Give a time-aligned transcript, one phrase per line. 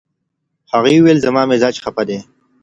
[0.73, 2.19] هغې وویل، "زما مزاج خپه دی."